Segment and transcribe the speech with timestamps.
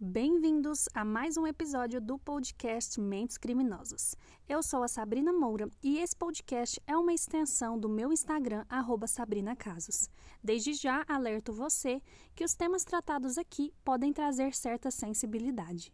[0.00, 4.14] Bem-vindos a mais um episódio do podcast Mentes Criminosas.
[4.48, 8.64] Eu sou a Sabrina Moura e esse podcast é uma extensão do meu Instagram,
[9.08, 10.08] @sabrina_casos.
[10.40, 12.00] Desde já alerto você
[12.32, 15.92] que os temas tratados aqui podem trazer certa sensibilidade.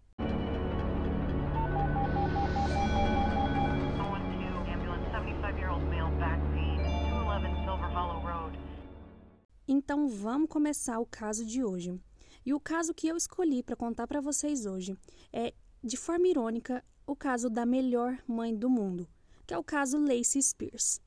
[9.66, 11.98] Então vamos começar o caso de hoje.
[12.46, 14.96] E o caso que eu escolhi para contar para vocês hoje
[15.32, 19.08] é, de forma irônica, o caso da melhor mãe do mundo,
[19.46, 21.00] que é o caso Lacey Spears.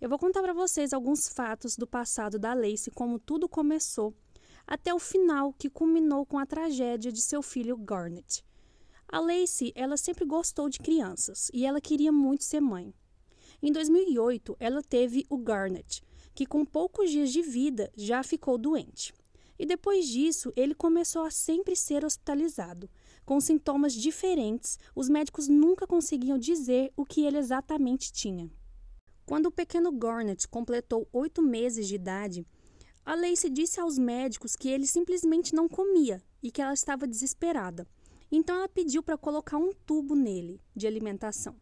[0.00, 4.14] Eu vou contar para vocês alguns fatos do passado da Lacey, como tudo começou,
[4.64, 8.44] até o final que culminou com a tragédia de seu filho Garnet.
[9.08, 12.94] A Lacey, ela sempre gostou de crianças e ela queria muito ser mãe.
[13.60, 16.02] Em 2008, ela teve o Garnet,
[16.34, 19.12] que com poucos dias de vida já ficou doente.
[19.58, 22.88] E depois disso, ele começou a sempre ser hospitalizado.
[23.24, 28.50] Com sintomas diferentes, os médicos nunca conseguiam dizer o que ele exatamente tinha.
[29.26, 32.46] Quando o pequeno Garnet completou oito meses de idade,
[33.04, 37.86] a Lacey disse aos médicos que ele simplesmente não comia e que ela estava desesperada.
[38.30, 41.56] Então ela pediu para colocar um tubo nele de alimentação.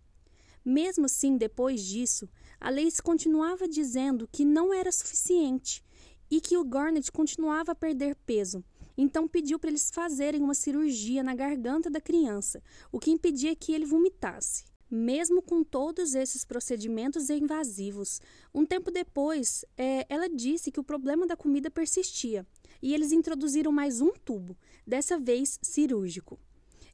[0.64, 2.28] Mesmo assim, depois disso,
[2.60, 5.84] a Lacey continuava dizendo que não era suficiente
[6.30, 8.64] e que o Garnet continuava a perder peso.
[8.96, 13.72] Então pediu para eles fazerem uma cirurgia na garganta da criança, o que impedia que
[13.72, 14.64] ele vomitasse.
[14.91, 18.20] Mesmo com todos esses procedimentos invasivos,
[18.54, 22.47] um tempo depois, é, ela disse que o problema da comida persistia
[22.80, 26.38] e eles introduziram mais um tubo, dessa vez cirúrgico.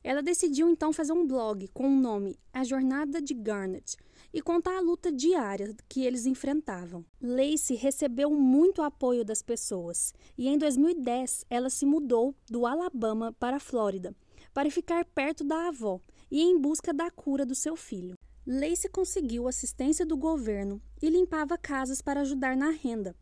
[0.05, 3.97] Ela decidiu então fazer um blog com o nome A Jornada de Garnet,
[4.33, 7.05] e contar a luta diária que eles enfrentavam.
[7.21, 13.57] Lacey recebeu muito apoio das pessoas e em 2010 ela se mudou do Alabama para
[13.57, 14.15] a Flórida
[14.55, 16.01] para ficar perto da avó
[16.31, 18.17] e em busca da cura do seu filho.
[18.47, 23.15] Lacey conseguiu assistência do governo e limpava casas para ajudar na renda.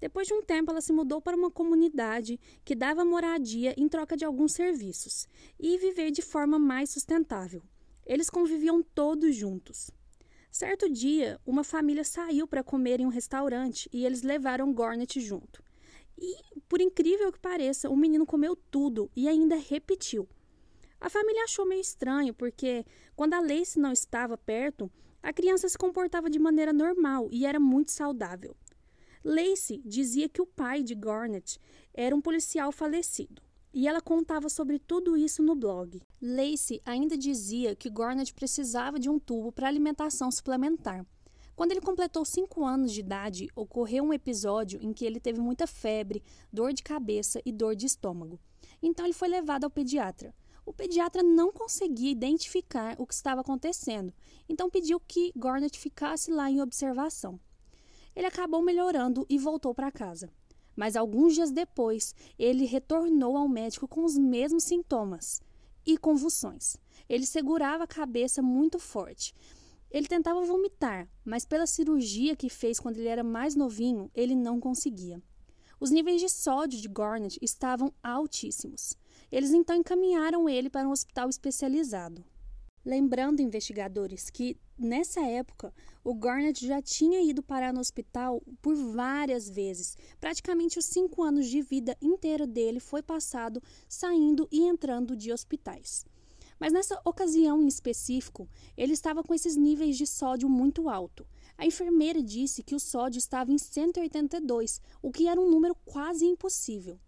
[0.00, 4.16] Depois de um tempo, ela se mudou para uma comunidade que dava moradia em troca
[4.16, 5.26] de alguns serviços
[5.58, 7.62] e viver de forma mais sustentável.
[8.06, 9.90] Eles conviviam todos juntos.
[10.50, 15.62] Certo dia, uma família saiu para comer em um restaurante e eles levaram Gornet junto.
[16.16, 16.36] E,
[16.68, 20.28] por incrível que pareça, o menino comeu tudo e ainda repetiu.
[21.00, 24.90] A família achou meio estranho, porque quando a Lacey não estava perto,
[25.22, 28.56] a criança se comportava de maneira normal e era muito saudável.
[29.24, 31.58] Lacey dizia que o pai de Garnet
[31.92, 33.42] era um policial falecido
[33.72, 36.00] e ela contava sobre tudo isso no blog.
[36.20, 41.06] Lacey ainda dizia que Gornett precisava de um tubo para alimentação suplementar.
[41.54, 45.66] Quando ele completou 5 anos de idade, ocorreu um episódio em que ele teve muita
[45.66, 48.38] febre, dor de cabeça e dor de estômago.
[48.82, 50.34] Então ele foi levado ao pediatra.
[50.64, 54.12] O pediatra não conseguia identificar o que estava acontecendo,
[54.48, 57.40] então pediu que Gornett ficasse lá em observação.
[58.18, 60.28] Ele acabou melhorando e voltou para casa
[60.78, 65.42] mas alguns dias depois ele retornou ao médico com os mesmos sintomas
[65.84, 66.76] e convulsões.
[67.08, 69.34] Ele segurava a cabeça muito forte.
[69.90, 74.60] Ele tentava vomitar, mas pela cirurgia que fez quando ele era mais novinho, ele não
[74.60, 75.20] conseguia.
[75.80, 78.96] Os níveis de sódio de Garnet estavam altíssimos.
[79.32, 82.24] Eles então encaminharam ele para um hospital especializado.
[82.88, 89.46] Lembrando investigadores que, nessa época, o Garnet já tinha ido parar no hospital por várias
[89.46, 89.94] vezes.
[90.18, 96.06] Praticamente os cinco anos de vida inteira dele foi passado saindo e entrando de hospitais.
[96.58, 101.26] Mas nessa ocasião em específico, ele estava com esses níveis de sódio muito alto.
[101.58, 106.24] A enfermeira disse que o sódio estava em 182, o que era um número quase
[106.24, 106.98] impossível.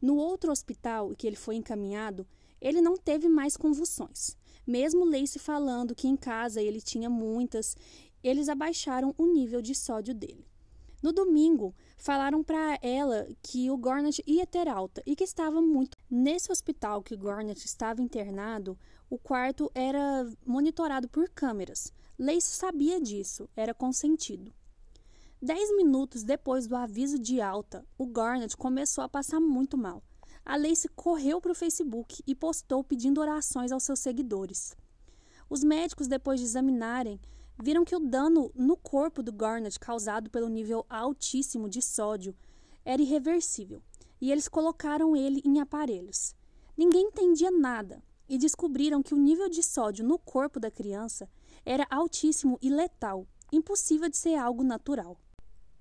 [0.00, 2.24] No outro hospital que ele foi encaminhado,
[2.60, 4.36] ele não teve mais convulsões.
[4.66, 7.76] Mesmo Lacey falando que em casa ele tinha muitas,
[8.22, 10.46] eles abaixaram o nível de sódio dele.
[11.02, 15.98] No domingo, falaram para ela que o Gornat ia ter alta e que estava muito.
[16.10, 18.78] Nesse hospital que o Gornat estava internado,
[19.10, 21.92] o quarto era monitorado por câmeras.
[22.18, 24.50] Lacey sabia disso, era consentido.
[25.42, 30.02] Dez minutos depois do aviso de alta, o Garnet começou a passar muito mal
[30.44, 34.76] a Lacey correu para o Facebook e postou pedindo orações aos seus seguidores.
[35.48, 37.18] Os médicos, depois de examinarem,
[37.62, 42.34] viram que o dano no corpo do Garnet causado pelo nível altíssimo de sódio
[42.84, 43.82] era irreversível
[44.20, 46.34] e eles colocaram ele em aparelhos.
[46.76, 51.28] Ninguém entendia nada e descobriram que o nível de sódio no corpo da criança
[51.64, 55.16] era altíssimo e letal, impossível de ser algo natural.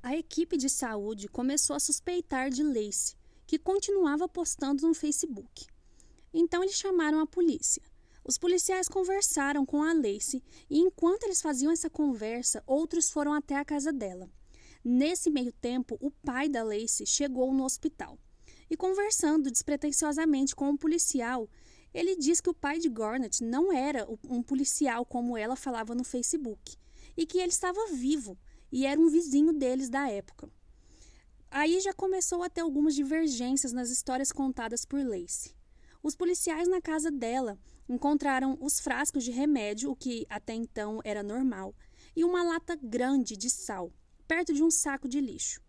[0.02, 3.16] A equipe de saúde começou a suspeitar de Lacey
[3.54, 5.68] que continuava postando no Facebook.
[6.34, 7.84] Então eles chamaram a polícia.
[8.26, 13.56] Os policiais conversaram com a Lacey e enquanto eles faziam essa conversa, outros foram até
[13.56, 14.28] a casa dela.
[14.84, 18.18] Nesse meio tempo, o pai da Lacey chegou no hospital.
[18.72, 21.48] E conversando despretensiosamente com um policial,
[21.94, 26.04] ele diz que o pai de Gornett não era um policial como ela falava no
[26.04, 26.76] Facebook
[27.16, 28.36] e que ele estava vivo
[28.72, 30.50] e era um vizinho deles da época.
[31.56, 35.54] Aí já começou a ter algumas divergências nas histórias contadas por Lacey.
[36.02, 41.22] Os policiais na casa dela encontraram os frascos de remédio, o que até então era
[41.22, 41.76] normal,
[42.16, 43.94] e uma lata grande de sal,
[44.28, 45.62] perto de um saco de lixo.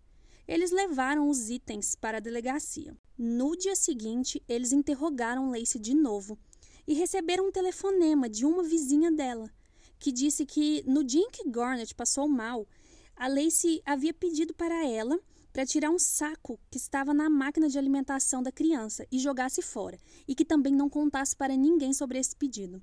[0.49, 2.97] Eles levaram os itens para a delegacia.
[3.19, 6.39] No dia seguinte, eles interrogaram Lacey de novo
[6.87, 9.51] e receberam um telefonema de uma vizinha dela,
[9.99, 12.67] que disse que no dia em que Garnet passou mal,
[13.15, 15.21] a Lacey havia pedido para ela
[15.55, 19.97] para tirar um saco que estava na máquina de alimentação da criança e jogasse fora,
[20.27, 22.83] e que também não contasse para ninguém sobre esse pedido.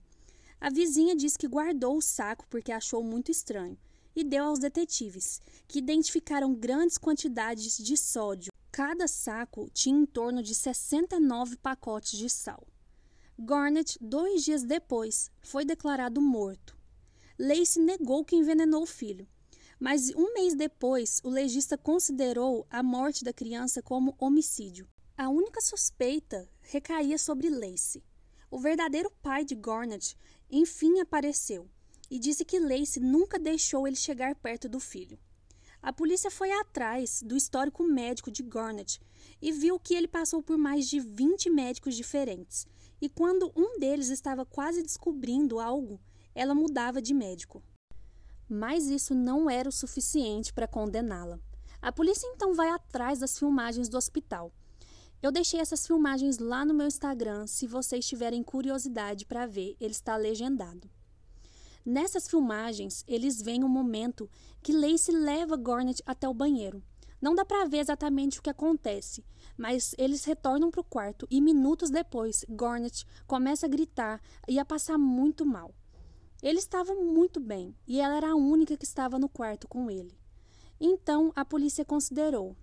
[0.59, 3.77] A vizinha disse que guardou o saco porque achou muito estranho
[4.15, 8.53] e deu aos detetives, que identificaram grandes quantidades de sódio.
[8.71, 12.65] Cada saco tinha em torno de 69 pacotes de sal.
[13.37, 16.77] Garnett, dois dias depois, foi declarado morto.
[17.37, 19.27] Lacey negou que envenenou o filho,
[19.81, 24.87] mas um mês depois, o legista considerou a morte da criança como homicídio.
[25.17, 28.03] A única suspeita recaía sobre Lacey.
[28.51, 30.15] O verdadeiro pai de Garnett
[30.51, 31.67] enfim apareceu
[32.11, 35.17] e disse que Lacey nunca deixou ele chegar perto do filho.
[35.81, 39.01] A polícia foi atrás do histórico médico de Garnett
[39.41, 42.67] e viu que ele passou por mais de 20 médicos diferentes.
[43.01, 45.99] E quando um deles estava quase descobrindo algo,
[46.35, 47.63] ela mudava de médico.
[48.53, 51.39] Mas isso não era o suficiente para condená-la.
[51.81, 54.51] A polícia então vai atrás das filmagens do hospital.
[55.23, 59.93] Eu deixei essas filmagens lá no meu Instagram, se vocês tiverem curiosidade para ver, ele
[59.93, 60.89] está legendado.
[61.85, 64.29] Nessas filmagens, eles veem o um momento
[64.61, 66.83] que Lacey leva Gornet até o banheiro.
[67.21, 69.23] Não dá para ver exatamente o que acontece,
[69.57, 74.65] mas eles retornam para o quarto e minutos depois, Gornet começa a gritar e a
[74.65, 75.73] passar muito mal.
[76.41, 80.17] Ele estava muito bem e ela era a única que estava no quarto com ele.
[80.79, 82.55] Então a polícia considerou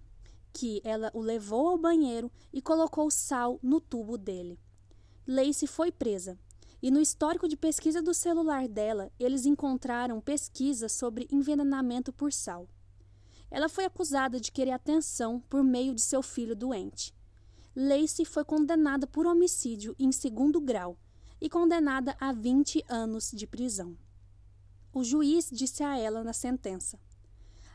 [0.52, 4.58] que ela o levou ao banheiro e colocou sal no tubo dele.
[5.26, 6.36] Lacey foi presa
[6.82, 12.68] e no histórico de pesquisa do celular dela, eles encontraram pesquisas sobre envenenamento por sal.
[13.50, 17.14] Ela foi acusada de querer atenção por meio de seu filho doente.
[17.76, 20.98] Lacey foi condenada por homicídio em segundo grau
[21.40, 23.96] e condenada a 20 anos de prisão.
[24.92, 26.98] O juiz disse a ela na sentença: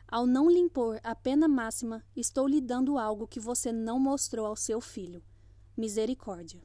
[0.06, 4.46] Ao não lhe impor a pena máxima, estou lhe dando algo que você não mostrou
[4.46, 5.22] ao seu filho:
[5.76, 6.62] misericórdia.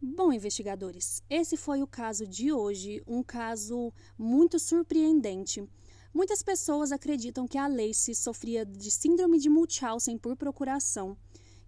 [0.00, 5.66] Bom, investigadores, esse foi o caso de hoje, um caso muito surpreendente.
[6.12, 11.16] Muitas pessoas acreditam que a Lacey sofria de síndrome de Munchausen por procuração,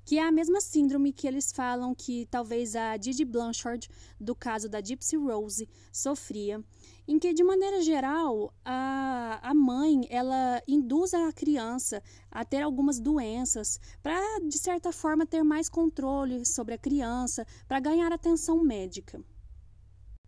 [0.09, 4.67] que é a mesma síndrome que eles falam que talvez a Didi Blanchard, do caso
[4.67, 6.65] da Gypsy Rose, sofria
[7.07, 12.99] em que de maneira geral a, a mãe ela induz a criança a ter algumas
[12.99, 14.19] doenças para
[14.49, 19.23] de certa forma ter mais controle sobre a criança para ganhar atenção médica.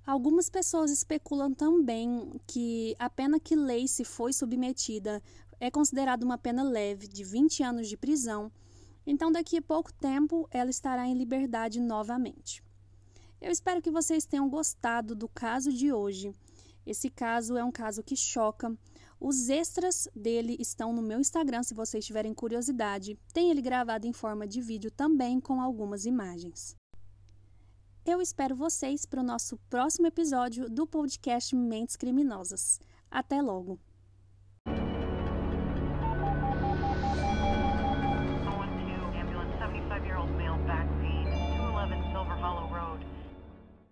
[0.06, 5.22] Algumas pessoas especulam também que a pena que Lacey foi submetida
[5.58, 8.52] é considerada uma pena leve de 20 anos de prisão,
[9.10, 12.62] então daqui a pouco tempo ela estará em liberdade novamente.
[13.40, 16.32] Eu espero que vocês tenham gostado do caso de hoje.
[16.86, 18.72] Esse caso é um caso que choca.
[19.18, 23.18] Os extras dele estão no meu Instagram, se vocês tiverem curiosidade.
[23.32, 26.76] Tem ele gravado em forma de vídeo também com algumas imagens.
[28.06, 32.78] Eu espero vocês para o nosso próximo episódio do podcast Mentes Criminosas.
[33.10, 33.89] Até logo!